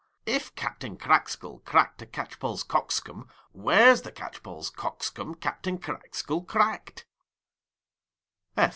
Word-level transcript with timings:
If 0.25 0.55
Captain 0.55 0.97
Crackskull 0.97 1.63
crack'd 1.63 2.01
a 2.01 2.07
Catchpoll's 2.07 2.63
Cockscomb, 2.63 3.27
Where's 3.51 4.01
the 4.01 4.11
Catchpoll's 4.11 4.71
Cockscomb 4.71 5.39
Captain 5.39 5.77
Crackskull 5.77 6.47
crack'd? 6.47 7.03